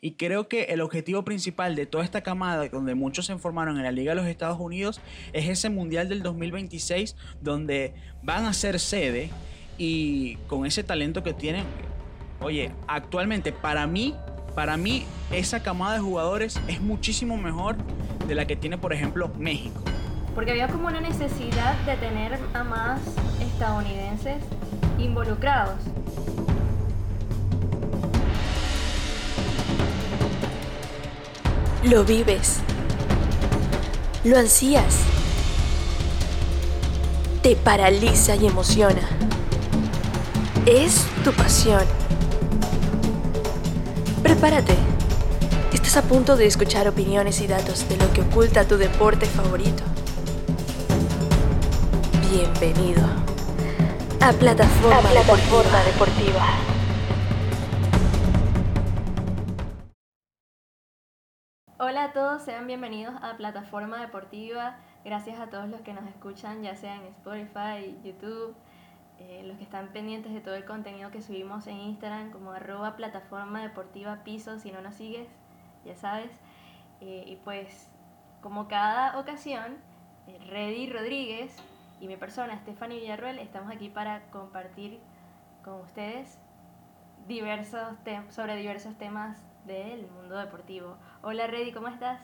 [0.00, 3.84] Y creo que el objetivo principal de toda esta camada, donde muchos se formaron en
[3.84, 5.00] la Liga de los Estados Unidos,
[5.32, 9.30] es ese Mundial del 2026, donde van a ser sede
[9.78, 11.64] y con ese talento que tienen.
[12.40, 14.16] Oye, actualmente para mí,
[14.54, 17.76] para mí esa camada de jugadores es muchísimo mejor
[18.26, 19.80] de la que tiene, por ejemplo, México.
[20.34, 23.00] Porque había como una necesidad de tener a más
[23.40, 24.42] estadounidenses
[24.98, 25.76] involucrados.
[31.84, 32.58] Lo vives.
[34.22, 34.98] Lo ansías.
[37.42, 39.02] Te paraliza y emociona.
[40.64, 41.82] Es tu pasión.
[44.22, 44.76] Prepárate.
[45.72, 49.82] Estás a punto de escuchar opiniones y datos de lo que oculta tu deporte favorito.
[52.30, 53.02] Bienvenido
[54.20, 56.46] a Plataforma, Plataforma Deportiva.
[56.46, 56.71] Hola
[62.12, 64.76] a todos, sean bienvenidos a Plataforma Deportiva.
[65.02, 68.54] Gracias a todos los que nos escuchan, ya sea en Spotify, YouTube,
[69.18, 72.96] eh, los que están pendientes de todo el contenido que subimos en Instagram como arroba
[72.96, 75.26] plataforma deportiva piso, si no nos sigues,
[75.86, 76.30] ya sabes.
[77.00, 77.88] Eh, y pues,
[78.42, 79.78] como cada ocasión,
[80.26, 81.56] eh, Reddy Rodríguez
[81.98, 85.00] y mi persona, Stephanie Villarruel, estamos aquí para compartir
[85.64, 86.38] con ustedes
[87.26, 87.96] diversos
[88.28, 90.98] sobre diversos temas del mundo deportivo.
[91.22, 92.22] Hola Reddy, ¿cómo estás?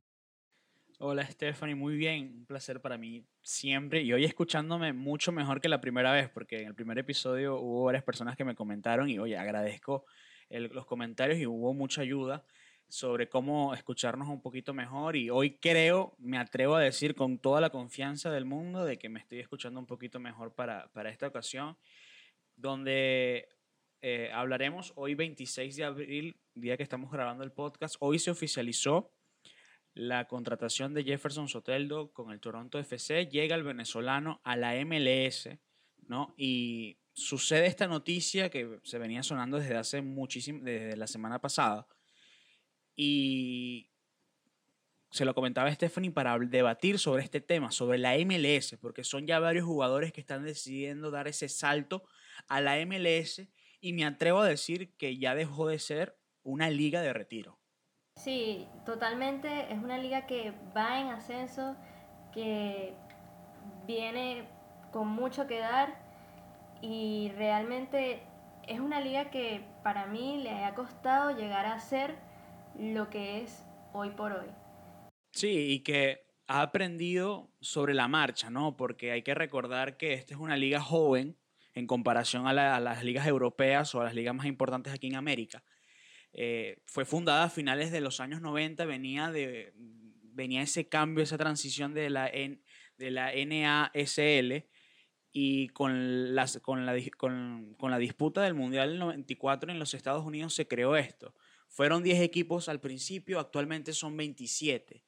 [0.99, 5.69] Hola Stephanie, muy bien, un placer para mí siempre y hoy escuchándome mucho mejor que
[5.69, 9.21] la primera vez porque en el primer episodio hubo varias personas que me comentaron y
[9.21, 10.05] oye, agradezco
[10.51, 12.45] los comentarios y hubo mucha ayuda
[12.89, 17.61] sobre cómo escucharnos un poquito mejor y hoy creo, me atrevo a decir con toda
[17.61, 21.29] la confianza del mundo de que me estoy escuchando un poquito mejor para, para esta
[21.29, 21.77] ocasión,
[22.57, 23.49] donde
[24.01, 29.13] eh, hablaremos hoy 26 de abril, día que estamos grabando el podcast, hoy se oficializó
[29.95, 35.49] la contratación de Jefferson Soteldo con el Toronto FC, llega el venezolano a la MLS,
[36.07, 36.35] ¿no?
[36.37, 41.89] Y sucede esta noticia que se venía sonando desde hace muchísimo, desde la semana pasada.
[42.95, 43.91] Y
[45.11, 49.27] se lo comentaba a Stephanie para debatir sobre este tema, sobre la MLS, porque son
[49.27, 52.05] ya varios jugadores que están decidiendo dar ese salto
[52.47, 53.49] a la MLS
[53.81, 57.59] y me atrevo a decir que ya dejó de ser una liga de retiro.
[58.17, 59.73] Sí, totalmente.
[59.73, 61.77] Es una liga que va en ascenso,
[62.33, 62.95] que
[63.87, 64.49] viene
[64.93, 66.09] con mucho que dar
[66.83, 68.23] y realmente
[68.67, 72.17] es una liga que para mí le ha costado llegar a ser
[72.79, 74.49] lo que es hoy por hoy.
[75.33, 78.77] Sí, y que ha aprendido sobre la marcha, ¿no?
[78.77, 81.37] Porque hay que recordar que esta es una liga joven
[81.79, 85.15] en comparación a, a las ligas europeas o a las ligas más importantes aquí en
[85.15, 85.63] América.
[86.33, 91.39] Eh, fue fundada a finales de los años 90, venía, de, venía ese cambio, esa
[91.39, 94.67] transición de la, de la NASL
[95.33, 99.95] y con, las, con, la, con, con, la disputa del Mundial del 94 en los
[99.95, 101.35] Estados Unidos se creó esto.
[101.69, 105.05] Fueron 10 equipos al principio, actualmente son 27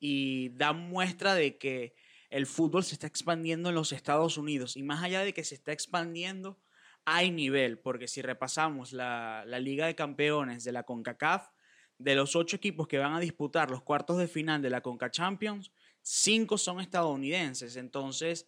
[0.00, 1.94] y da muestra de que
[2.30, 5.54] el fútbol se está expandiendo en los Estados Unidos y más allá de que se
[5.54, 6.58] está expandiendo,
[7.04, 11.48] hay nivel, porque si repasamos la, Liga de Campeones de la CONCACAF,
[11.96, 15.10] de los ocho equipos que van a disputar los cuartos de final de la CONCA
[15.10, 15.72] Champions,
[16.02, 17.76] cinco son estadounidenses.
[17.76, 18.46] Entonces,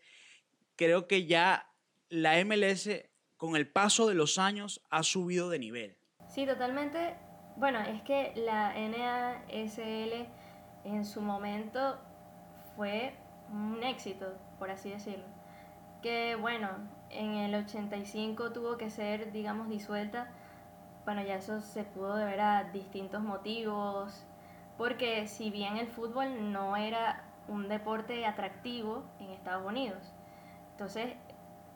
[0.76, 1.68] creo que ya
[2.10, 2.88] la MLS,
[3.36, 5.96] con el paso de los años, ha subido de nivel.
[6.28, 7.16] Sí, totalmente.
[7.56, 10.28] Bueno, es que la NASL
[10.84, 11.98] en su momento
[12.76, 13.14] fue
[13.52, 14.26] un éxito,
[14.58, 15.24] por así decirlo.
[16.02, 16.68] Que bueno,
[17.10, 20.28] en el 85 tuvo que ser, digamos, disuelta.
[21.04, 24.24] Bueno, ya eso se pudo deber a distintos motivos,
[24.78, 30.14] porque si bien el fútbol no era un deporte atractivo en Estados Unidos,
[30.72, 31.14] entonces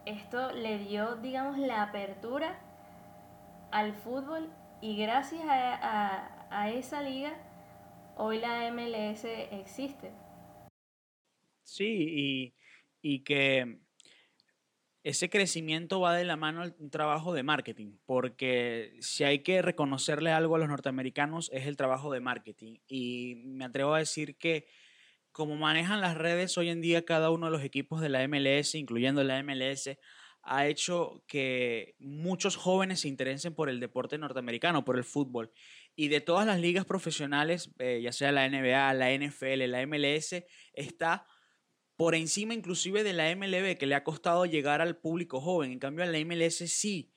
[0.06, 2.58] esto le dio, digamos, la apertura
[3.70, 7.32] al fútbol y gracias a, a, esa liga
[8.16, 10.12] hoy la MLS existe.
[11.64, 12.54] Sí, y,
[13.02, 13.80] y que
[15.02, 20.30] ese crecimiento va de la mano al trabajo de marketing, porque si hay que reconocerle
[20.30, 22.78] algo a los norteamericanos es el trabajo de marketing.
[22.86, 24.66] Y me atrevo a decir que
[25.30, 28.76] como manejan las redes hoy en día cada uno de los equipos de la MLS,
[28.76, 29.90] incluyendo la MLS,
[30.42, 35.50] ha hecho que muchos jóvenes se interesen por el deporte norteamericano, por el fútbol.
[35.96, 40.44] Y de todas las ligas profesionales, eh, ya sea la NBA, la NFL, la MLS,
[40.72, 41.26] está
[41.96, 45.72] por encima inclusive de la MLB, que le ha costado llegar al público joven.
[45.72, 47.12] En cambio, a la MLS sí.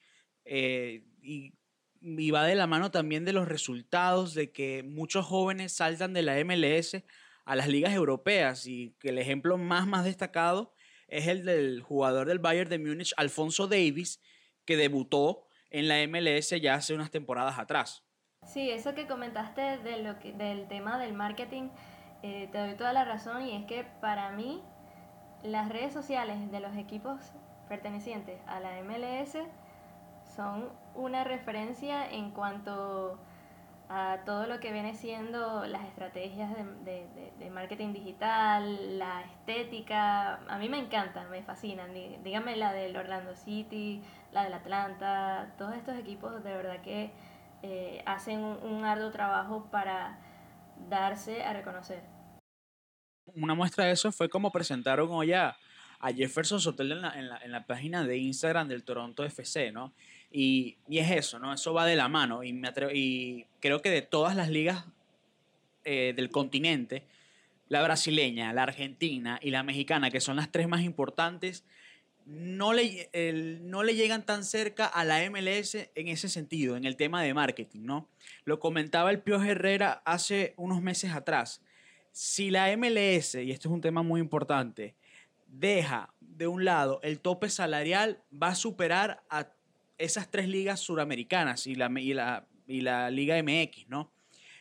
[0.46, 6.14] Eh, y va de la mano también de los resultados de que muchos jóvenes saltan
[6.14, 7.04] de la MLS
[7.46, 10.74] a las ligas europeas y que el ejemplo más, más destacado
[11.08, 14.22] es el del jugador del Bayern de Múnich, Alfonso Davis,
[14.66, 18.04] que debutó en la MLS ya hace unas temporadas atrás.
[18.46, 21.70] Sí, eso que comentaste de lo que, del tema del marketing,
[22.24, 24.62] eh, te doy toda la razón y es que para mí
[25.44, 27.32] las redes sociales de los equipos
[27.70, 29.38] pertenecientes a la MLS
[30.36, 33.20] son una referencia en cuanto
[33.90, 36.52] a todo lo que viene siendo las estrategias
[36.84, 40.40] de, marketing digital, la estética.
[40.48, 41.92] A mí me encantan, me fascinan.
[41.94, 44.04] Dígame la del Orlando City,
[44.34, 47.12] la del Atlanta, todos estos equipos de verdad que
[47.64, 50.20] eh, hacen un, arduo trabajo para
[50.90, 52.04] darse a reconocer.
[53.36, 55.58] Una muestra de eso fue como presentaron hoy a,
[56.16, 59.94] Jefferson Sotel en la, en, la, en la página de Instagram del Toronto FC, ¿no?
[60.32, 61.54] Y, es eso, ¿no?
[61.54, 62.44] Eso va de la mano.
[62.44, 64.86] Y, me y creo que de todas las ligas
[65.86, 67.04] eh, del continente,
[67.70, 71.64] la brasileña, la argentina y la mexicana, que son las tres más importantes,
[72.28, 73.10] no le,
[73.62, 77.34] no le llegan tan cerca a la MLS en ese sentido, en el tema de
[77.34, 78.10] marketing, ¿no?
[78.44, 81.62] Lo comentaba el Pio Herrera hace unos meses atrás.
[82.12, 84.96] Si la MLS, y esto es un tema muy importante,
[85.48, 89.48] deja de un lado el tope salarial, va a superar a
[89.98, 94.12] esas tres ligas suramericanas y la, y la, y la Liga MX, ¿no?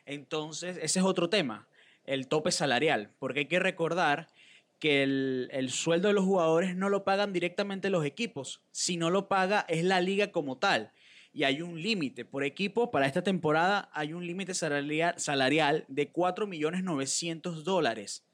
[0.04, 1.66] Entonces, ese es otro tema,
[2.04, 4.28] el tope salarial, porque hay que recordar
[4.78, 9.10] que el, el, sueldo de los jugadores no lo pagan directamente los equipos, si no
[9.10, 10.92] lo paga es la liga como tal.
[11.32, 16.10] Y hay un límite por equipo, para esta temporada hay un límite salarial, salarial de
[16.10, 18.24] 4.900.000 dólares.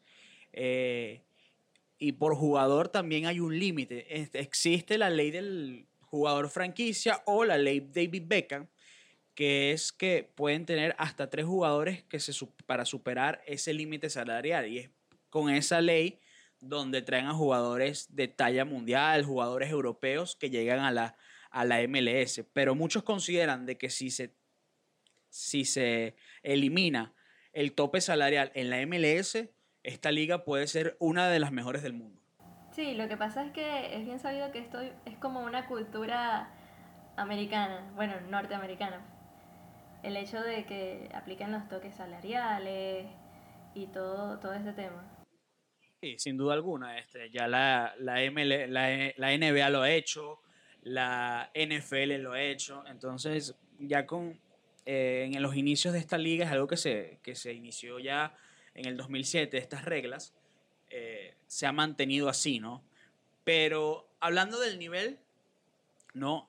[0.52, 1.22] Eh,
[1.98, 4.06] y por jugador también hay un límite.
[4.38, 8.68] Existe la ley del jugador franquicia o la ley David Beckham,
[9.34, 12.32] que es que pueden tener hasta tres jugadores que se,
[12.66, 14.68] para superar ese límite salarial.
[14.68, 14.90] Y es
[15.30, 16.20] con esa ley
[16.62, 21.16] donde traen a jugadores de talla mundial, jugadores europeos que llegan a la,
[21.50, 22.44] a la MLS.
[22.52, 24.34] Pero muchos consideran de que si se,
[25.28, 27.14] si se elimina
[27.52, 29.48] el tope salarial en la MLS,
[29.82, 32.20] esta liga puede ser una de las mejores del mundo.
[32.70, 36.48] Sí, lo que pasa es que es bien sabido que esto es como una cultura
[37.16, 39.04] americana, bueno, norteamericana.
[40.02, 43.06] El hecho de que apliquen los toques salariales
[43.74, 45.11] y todo, todo este tema.
[46.02, 46.98] Sí, sin duda alguna.
[46.98, 50.40] Este, ya la, la, la, NBA lo ha hecho,
[50.82, 52.82] la NFL lo ha hecho.
[52.88, 54.36] Entonces, ya con
[54.84, 58.34] eh, en los inicios de esta liga es algo que se, que se inició ya
[58.74, 60.34] en el 2007, estas reglas.
[60.90, 62.82] Eh, se ha mantenido así, ¿no?
[63.44, 65.20] Pero hablando del nivel,
[66.14, 66.48] ¿no?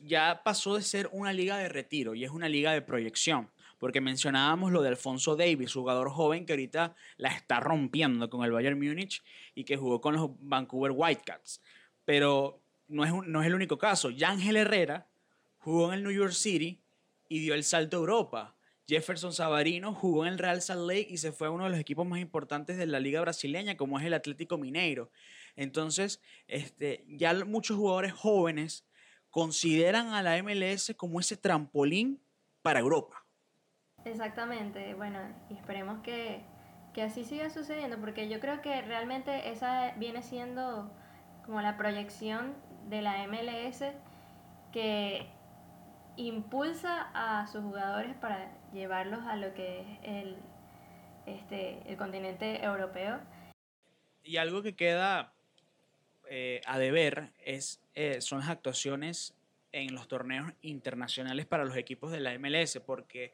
[0.00, 3.50] Ya pasó de ser una liga de retiro y es una liga de proyección.
[3.82, 8.52] Porque mencionábamos lo de Alfonso Davis, jugador joven que ahorita la está rompiendo con el
[8.52, 9.24] Bayern Múnich
[9.56, 11.60] y que jugó con los Vancouver Whitecaps.
[12.04, 14.10] Pero no es, no es el único caso.
[14.10, 15.08] Yángel Herrera
[15.58, 16.80] jugó en el New York City
[17.28, 18.56] y dio el salto a Europa.
[18.86, 21.80] Jefferson Savarino jugó en el Real Salt Lake y se fue a uno de los
[21.80, 25.10] equipos más importantes de la liga brasileña, como es el Atlético Mineiro.
[25.56, 28.86] Entonces, este, ya muchos jugadores jóvenes
[29.28, 32.22] consideran a la MLS como ese trampolín
[32.62, 33.21] para Europa.
[34.04, 36.42] Exactamente, bueno, y esperemos que,
[36.92, 40.90] que así siga sucediendo, porque yo creo que realmente esa viene siendo
[41.44, 42.54] como la proyección
[42.88, 43.84] de la MLS
[44.72, 45.26] que
[46.16, 50.36] impulsa a sus jugadores para llevarlos a lo que es el,
[51.26, 53.20] este, el continente europeo.
[54.24, 55.32] Y algo que queda
[56.28, 59.34] eh, a deber es, eh, son las actuaciones
[59.72, 63.32] en los torneos internacionales para los equipos de la MLS, porque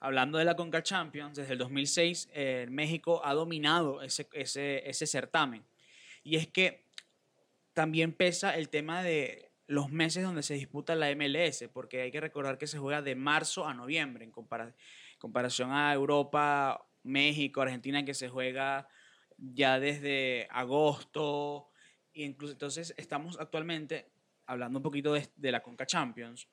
[0.00, 5.06] hablando de la Conca Champions, desde el 2006 eh, México ha dominado ese, ese, ese
[5.06, 5.64] certamen.
[6.22, 6.86] Y es que
[7.72, 12.20] también pesa el tema de los meses donde se disputa la MLS, porque hay que
[12.20, 18.14] recordar que se juega de marzo a noviembre, en comparación a Europa, México, Argentina, que
[18.14, 18.88] se juega
[19.38, 21.70] ya desde agosto.
[22.12, 24.10] Y incluso, entonces estamos actualmente,
[24.46, 26.48] hablando un poquito de, la Conca Champions,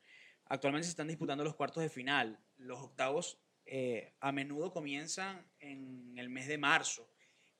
[0.50, 2.39] actualmente se están disputando los cuartos de final.
[2.58, 7.10] Los octavos eh, a menudo comienzan en el mes de marzo.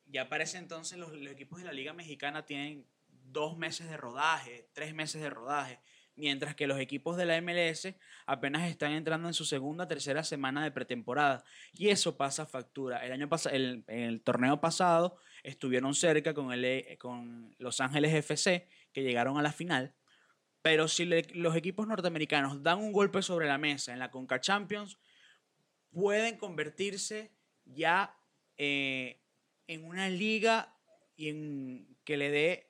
[0.06, 4.94] Ya para entonces los equipos de la Liga Mexicana tienen dos meses de rodaje, tres
[4.94, 5.80] meses de rodaje,
[6.16, 7.94] mientras que los equipos de la MLS
[8.26, 11.44] apenas están entrando en su segunda, tercera semana de pretemporada.
[11.74, 13.06] Y eso pasa factura.
[13.06, 16.50] El año pasado, el, torneo pasado estuvieron cerca con,
[16.98, 19.94] con Los Ángeles FC, que llegaron a la final,
[20.68, 25.00] Pero si los equipos norteamericanos dan un golpe sobre la mesa en la Conca Champions,
[25.92, 27.32] pueden convertirse
[27.64, 28.20] ya
[28.58, 29.22] eh,
[29.68, 30.76] en una liga
[31.16, 32.70] y en, que le dé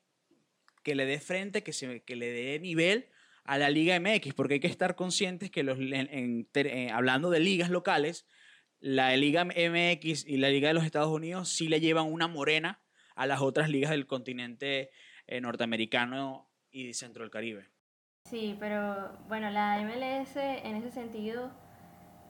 [0.84, 3.08] que le dé frente, que, se, le dé nivel
[3.46, 7.72] a la Liga MX, porque hay que estar conscientes que los, eh, hablando de ligas
[7.72, 8.27] locales,
[8.80, 12.80] la Liga MX y la Liga de los Estados Unidos sí le llevan una morena
[13.16, 14.92] a las otras ligas del continente
[15.25, 17.76] eh, norteamericano y centro del Caribe.
[18.29, 21.50] Sí, pero bueno, la MLS en ese sentido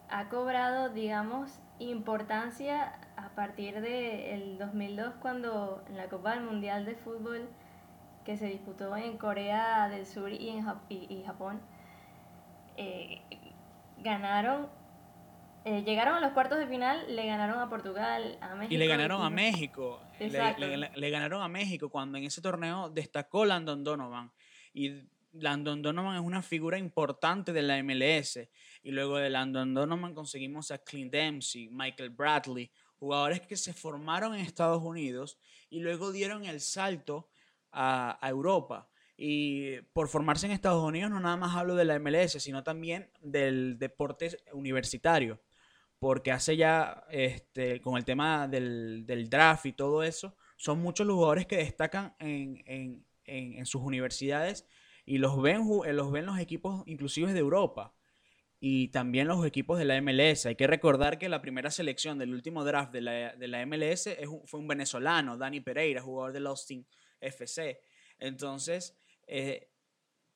[0.10, 6.94] ha cobrado, digamos, importancia a partir del 2002 cuando en la Copa del Mundial de
[6.96, 7.50] Fútbol
[8.26, 11.62] que se disputó en Corea del Sur y en y, Japón,
[12.76, 13.22] eh,
[13.98, 14.70] ganaron,
[15.66, 18.76] eh, llegaron a los cuartos de final, le ganaron a Portugal, a México.
[18.76, 20.00] Y le ganaron a México.
[20.20, 24.32] Le, le, ganaron a México cuando en ese torneo destacó Landon Donovan.
[24.74, 25.08] Y
[25.40, 28.40] Landon Donovan es una figura importante de la MLS.
[28.84, 34.34] Y luego de Landon Donovan conseguimos a Clint Dempsey, Michael Bradley, jugadores que se formaron
[34.34, 35.38] en Estados Unidos
[35.70, 37.30] y luego dieron el salto
[37.72, 38.90] a, Europa.
[39.16, 43.12] Y por formarse en Estados Unidos no nada más hablo de la MLS, sino también
[43.22, 45.42] del deporte universitario.
[46.00, 51.16] Porque hace ya, este, con el tema del, draft y todo eso, son muchos los
[51.16, 53.06] jugadores que destacan en,
[53.66, 54.66] sus universidades
[55.08, 57.96] y los ven, eh, los ven los equipos inclusive de Europa
[58.60, 60.46] y también los equipos de la MLS.
[60.46, 64.10] Hay que recordar que la primera selección del último draft de la, de la MLS
[64.46, 66.86] fue un venezolano, Dani Pereira, jugador del Austin
[67.22, 67.82] FC.
[68.20, 68.96] Entonces,
[69.28, 69.70] eh,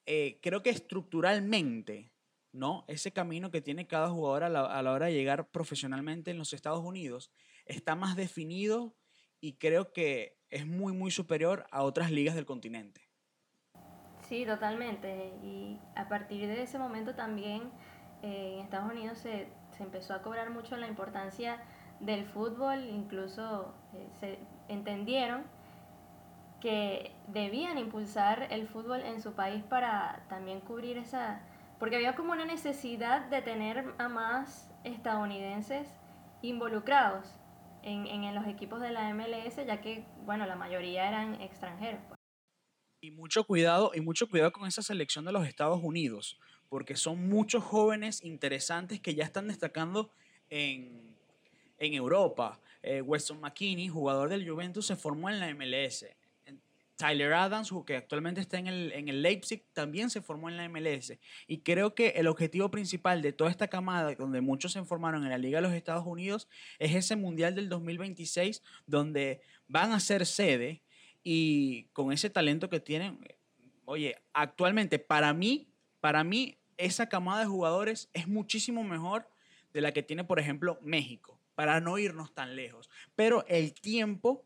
[0.05, 2.13] eh, creo que estructuralmente,
[2.51, 2.85] ¿no?
[2.87, 6.83] Ese camino que tiene cada jugador a la, hora de llegar profesionalmente en los Estados
[6.83, 7.31] Unidos
[7.65, 8.95] está más definido
[9.39, 13.10] y creo que es muy, muy superior a otras ligas del continente.
[14.31, 15.33] Sí, totalmente.
[15.43, 17.63] Y a partir de ese momento también
[18.21, 21.57] eh, en Estados Unidos se, se, empezó a cobrar mucho la importancia
[21.99, 23.73] del fútbol, incluso
[24.21, 25.43] se entendieron
[26.61, 31.41] que debían impulsar el fútbol en su país para también cubrir esa...
[31.77, 35.93] Porque había como una necesidad de tener a más estadounidenses
[36.41, 37.37] involucrados
[37.83, 42.20] en, en los equipos de la MLS, ya que, bueno, la mayoría eran extranjeros.
[43.01, 46.39] Y mucho cuidado, y mucho cuidado con esa selección de los Estados Unidos,
[46.69, 50.11] porque son muchos jóvenes interesantes que ya están destacando
[50.51, 51.15] en,
[51.79, 52.59] en Europa.
[52.83, 56.05] Eh, Weston McKinney, jugador del Juventus, se formó en la MLS.
[56.95, 60.69] Tyler Adams, que actualmente está en el, en el Leipzig, también se formó en la
[60.69, 61.13] MLS.
[61.47, 65.31] Y creo que el objetivo principal de toda esta camada, donde muchos se formaron en
[65.31, 70.27] la Liga de los Estados Unidos, es ese Mundial del 2026, donde van a ser
[70.27, 70.83] sede
[71.23, 73.19] y con ese talento que tienen,
[73.85, 75.67] oye, actualmente para mí,
[75.99, 79.27] para mí, esa camada de jugadores es muchísimo mejor
[79.73, 82.89] de la que tiene, por ejemplo, México, para no irnos tan lejos.
[83.15, 84.43] Pero el tiempo...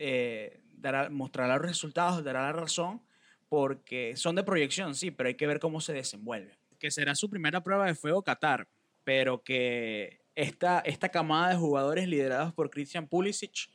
[0.00, 3.02] Eh, dará, mostrará los resultados, dará la razón,
[3.48, 6.58] porque son de proyección, sí, pero hay que ver cómo se desenvuelve.
[6.78, 8.68] Que será su primera prueba de fuego Qatar,
[9.04, 13.70] pero que esta, esta camada de jugadores liderados por Christian Pulisic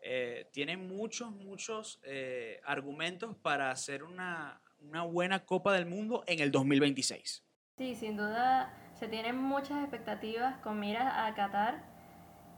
[0.00, 6.40] eh, tiene muchos, muchos eh, argumentos para hacer una, una buena Copa del Mundo en
[6.40, 7.44] el 2026.
[7.76, 11.84] Sí, sin duda se tienen muchas expectativas con miras a Qatar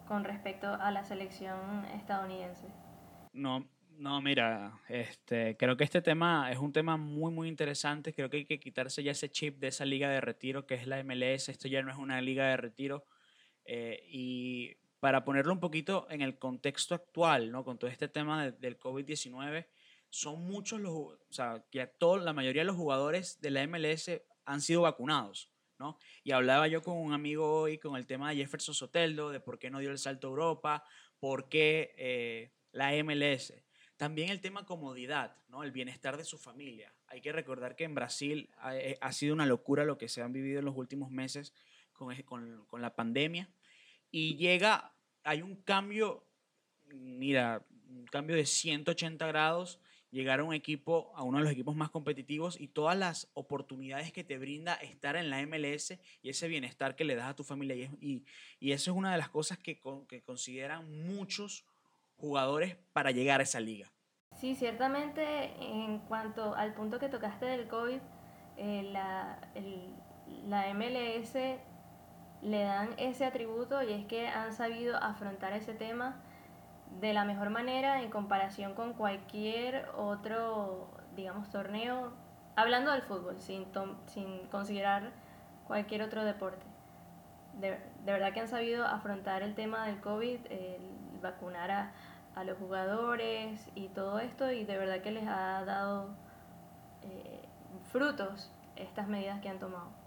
[0.09, 2.67] con respecto a la selección estadounidense.
[3.33, 3.69] No,
[4.01, 8.15] no, mira, este, creo que este tema es un tema muy, muy interesante.
[8.15, 10.87] Creo que hay que quitarse ya ese chip de esa liga de retiro que es
[10.87, 11.51] la MLS.
[11.51, 13.05] Esto ya no es una liga de retiro.
[13.67, 17.65] Eh, y para ponerlo un poquito en el contexto actual, ¿no?
[17.65, 19.67] Con todo este tema del COVID-19,
[20.09, 24.11] son muchos los, o sea, que todo, la mayoría de los jugadores de la MLS
[24.45, 25.99] han sido vacunados, ¿no?
[26.23, 29.59] Y hablaba yo con un amigo hoy con el tema de Jefferson Soteldo, de por
[29.59, 30.85] qué no dio el salto a Europa,
[31.19, 31.95] por qué...
[31.97, 33.55] Eh, la MLS.
[33.97, 35.63] También el tema comodidad, ¿no?
[35.63, 36.95] el bienestar de su familia.
[37.07, 40.33] Hay que recordar que en Brasil ha, eh, sido una locura lo que se han
[40.33, 41.53] vivido en los últimos meses
[41.93, 42.15] con,
[42.67, 43.51] con la pandemia.
[44.11, 46.27] Y llega, hay un cambio,
[46.93, 51.77] mira, un cambio de 180 grados llegar a un equipo, a uno de los equipos
[51.77, 56.49] más competitivos y todas las oportunidades que te brinda estar en la MLS y ese
[56.49, 57.77] bienestar que le das a tu familia.
[57.77, 58.25] Y,
[58.59, 61.65] y, eso es una de las cosas que, que consideran muchos
[62.17, 63.91] jugadores para llegar a esa liga.
[64.39, 65.23] Sí, ciertamente
[65.61, 67.99] en cuanto al punto que tocaste del COVID,
[68.57, 69.53] eh, la,
[70.47, 71.37] la MLS
[72.43, 76.17] le dan ese atributo y es que han sabido afrontar ese tema
[77.01, 82.13] de la mejor manera en comparación con cualquier otro, digamos, torneo
[82.57, 83.67] hablando del fútbol, sin,
[84.07, 85.13] sin considerar
[85.67, 86.67] cualquier otro deporte.
[87.55, 90.41] De, de, verdad que han sabido afrontar el tema del COVID,
[91.21, 91.93] vacunar a,
[92.35, 96.09] a, los jugadores y todo esto, y de verdad que les ha dado
[97.03, 97.41] eh,
[97.93, 100.00] frutos estas medidas que han tomado.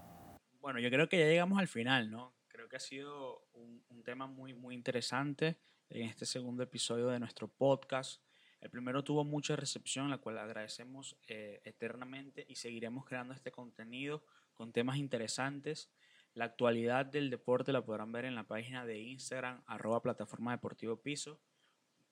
[0.64, 2.34] Bueno, yo creo que ya llegamos al final, ¿no?
[2.48, 5.58] Creo que ha sido un, un tema muy, muy interesante
[5.90, 8.22] en este segundo episodio de nuestro podcast.
[8.62, 14.24] El primero tuvo mucha recepción, la cual agradecemos eh, eternamente y seguiremos creando este contenido
[14.54, 15.90] con temas interesantes.
[16.32, 20.96] La actualidad del deporte la podrán ver en la página de Instagram, arroba plataforma deportivo
[20.96, 21.42] piso.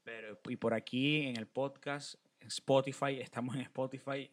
[0.03, 4.31] Pero, y por aquí en el podcast, en Spotify, estamos en Spotify.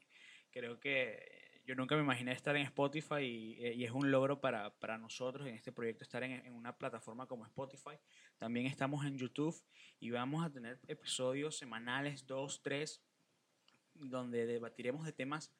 [0.51, 4.71] Creo que yo nunca me imaginé estar en Spotify y, y es un logro para,
[4.79, 7.95] para, nosotros en este proyecto estar en, en, una plataforma como Spotify.
[8.39, 9.55] También estamos en YouTube
[9.99, 13.03] y vamos a tener episodios semanales, dos, tres,
[13.93, 15.53] donde debatiremos de temas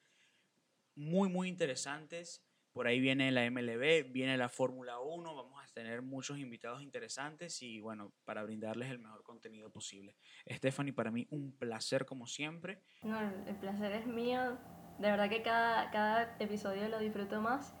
[0.96, 2.42] muy, muy interesantes.
[2.72, 7.62] Por ahí viene la MLB, viene la Fórmula 1, vamos a tener muchos invitados interesantes
[7.62, 10.16] y bueno, para brindarles el mejor contenido posible.
[10.48, 12.82] Stephanie, para mí un placer como siempre.
[13.04, 14.58] No, el placer es mío.
[15.00, 17.74] De verdad que cada, cada episodio lo disfruto más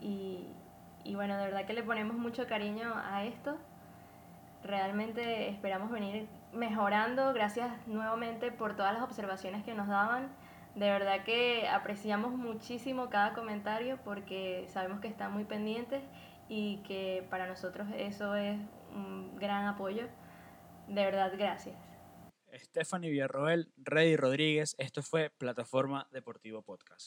[0.00, 0.48] y,
[1.04, 3.56] y bueno, de verdad que le ponemos mucho cariño a esto.
[4.62, 7.32] Realmente esperamos venir mejorando.
[7.32, 10.28] Gracias nuevamente por todas las observaciones que nos daban
[10.78, 16.04] de verdad que apreciamos muchísimo cada comentario porque sabemos que están muy pendientes
[16.48, 18.56] y que para nosotros eso es
[18.94, 20.04] un gran apoyo.
[20.86, 21.87] De verdad, gracias.
[22.54, 27.06] Stephanie Villarroel, Reddy Rodríguez, esto fue Plataforma Deportivo Podcast.